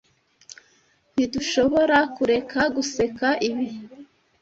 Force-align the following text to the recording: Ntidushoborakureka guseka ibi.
Ntidushoborakureka 1.13 2.61
guseka 2.75 3.27
ibi. 3.47 3.67